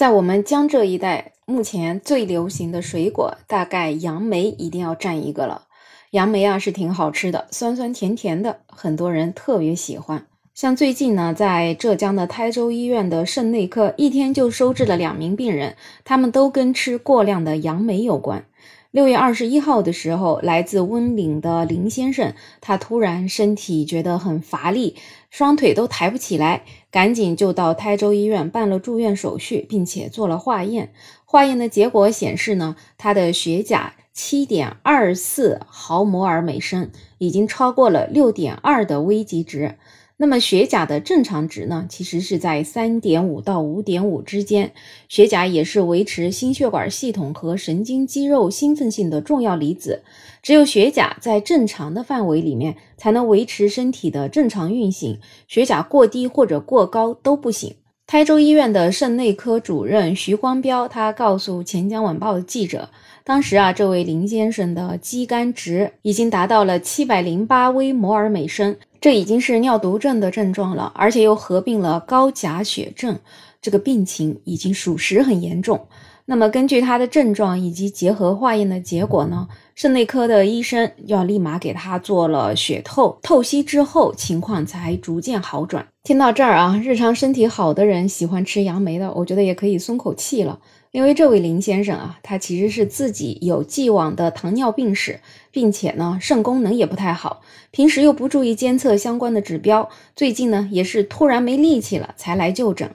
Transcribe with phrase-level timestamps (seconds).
[0.00, 5.64] 在我们江浙一带，目前最流行的水果大概杨梅一定要占一个了。
[6.12, 10.24] 杨梅啊是挺好吃的，酸酸甜甜的，很多人特别喜欢。
[10.54, 18.46] 像最近呢，在浙江的台州医院的肾内科，一天就收治了两名病人，他们都跟吃过量的杨梅有关。
[18.90, 24.96] 六月二十一号的时候，来自温岭的林先生，他突然身体觉得很乏力，
[25.30, 30.92] 双腿都抬不起来，赶紧就到台州医院办了住院手续，并且做了化验。
[31.24, 39.76] 化验的结果显示呢，他的血钾七点二四毫摩尔每升，已经超过了六点二的危急值。
[40.22, 44.70] 那么血钾的正常值呢，其实是在三点五到五点五之间。
[45.08, 50.02] 血钾也是维持心血管系统和神经肌肉兴奋性的重要离子。
[50.42, 55.18] 只有血钾在正常的范围里面，才能维持身体的正常运行。
[55.48, 57.76] 血钾过低或者过高都不行。
[58.10, 62.88] 台州医院的肾内科主任徐光标，他告诉钱江晚报的记者，
[63.22, 68.76] 当时啊，这位林先生的肌酐值已经达到了七百零八微摩尔每升。
[69.00, 73.16] 这已经是尿毒症的症状了，而且又合并了高钾血症，
[73.62, 75.86] 这个病情已经属实很严重。
[76.30, 85.84] 那么根据他的症状以及结合化验的结果呢，肾内科的医生要立马给他做了血透，透析之后情况才逐渐好转。
[86.04, 90.60] 听到这儿啊，日常身体好的人喜欢吃杨梅的，我觉得也可以松口气了。
[90.92, 95.18] 因为这位林先生啊，他其实是自己有既往的糖尿病史，
[95.50, 97.40] 并且呢肾功能也不太好，
[97.72, 102.88] 平时又不注意监测相关的指标，最近呢也是突然没力气了才来就诊。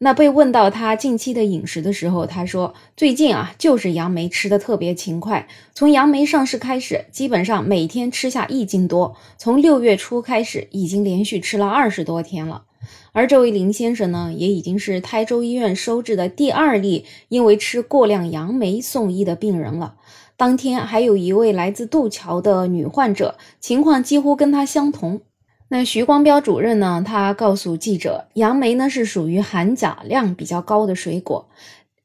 [0.00, 12.62] 那被问到他近期的饮食的时候，他说最近啊就是杨梅吃的特别勤快，从杨梅上市开始，基本上每天吃下一斤多，从六月初开始已经连续吃了二十多天了。
[13.10, 19.96] 而这位林先生呢，也已经是台州医院收治的第二例因为吃过量杨梅送医的病人了。
[20.36, 25.22] 当天还有一位来自杜桥的女患者，情况几乎跟他相同。
[25.70, 31.46] 那徐光标主任呢，他告诉记者，杨梅呢是属于含钾量比较高的水果。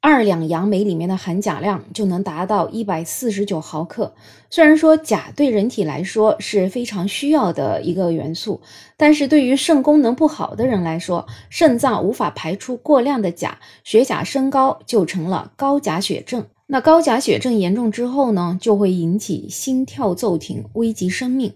[0.01, 4.13] 二两杨梅里面的含钾量就能达到一百四十九毫克。
[4.49, 8.59] 虽然说钾对人体来说是非常需要的一个元素，
[8.97, 16.45] 但是对于肾功能不好的人来说，肾脏无法排出过量的钾，血钾升高就成了高钾血症。
[16.67, 21.53] 那高钾血症严重之后呢，就会引起心跳骤停，危及生命。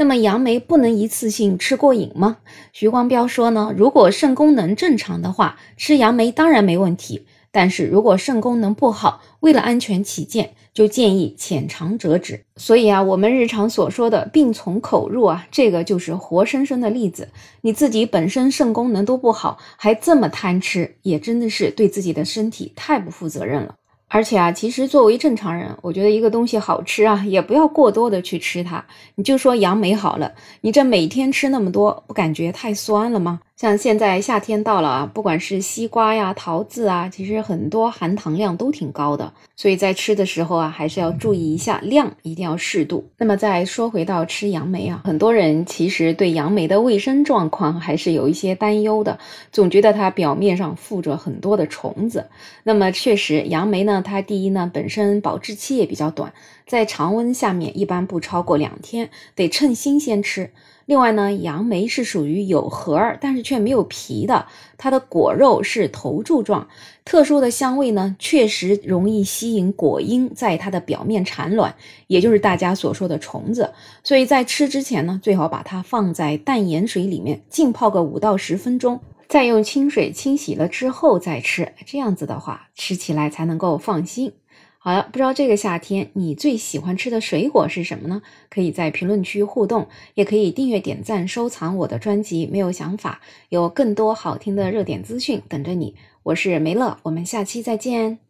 [0.00, 2.36] 那么杨梅不能一次性吃过瘾吗？
[2.72, 7.26] 徐光标说呢，如果肾功能正常的话，吃杨梅当然没问题。
[7.50, 12.44] 但是如果肾功能不好，为了安全起见，就建议浅尝辄止。
[12.56, 17.30] 所以啊，我们日常所说的病从口入啊，这个就是活生生的例子。
[17.62, 23.74] 你自己本身肾功能都不好，还这么贪吃，也真的是对自己的身体太不负责任了。
[24.10, 28.82] 而且啊，其实作为正常人，我觉得一个东西好吃啊，也不要过多的去吃它。
[29.16, 30.32] 你就说杨梅好了，
[30.62, 33.40] 你这每天吃那么多，不感觉太酸了吗？
[33.56, 43.10] 像现在夏天到了啊，不管是西瓜呀、桃子啊，其实很多含糖量都挺高的，所以在吃的时候啊，还是要注意一下量，一定要适度。
[43.18, 49.18] 那么再说回到吃杨梅啊，很多人其实对杨梅的卫生状况还是有一些担忧的，
[49.50, 52.28] 总觉得它表面上附着很多的虫子。
[52.62, 56.32] 那么确实，杨梅呢，它第一呢，本身保质期也比较短，
[56.68, 60.52] 在常温下面一般不超过两天，得趁新鲜吃。
[60.84, 64.46] 另外呢，杨梅是属于有核儿，但是却没有皮的，
[64.78, 66.68] 它的果肉是头柱状，
[67.04, 71.74] 特殊的香味呢，确实容易吸引果蝇在它的表面产卵，
[72.06, 73.72] 也就是大家所说的虫子。
[74.02, 84.32] 所以在吃之前呢，最好把它放在淡盐水里面浸泡个五到十分钟，再用清水清洗了之后再吃，这样子的话吃起来才能够放心。
[84.80, 88.22] 好了，不知道这个夏天你最喜欢吃的水果是什么呢？
[88.48, 92.46] 可以在评论区互动，也可以订阅、点赞、收藏我的专辑。
[92.46, 95.96] 没有想法，有更多好听的热点资讯等着你。
[96.22, 98.27] 我是梅乐，我们下期再见。